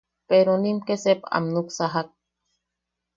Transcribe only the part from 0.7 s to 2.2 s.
ke sep am nuksajak.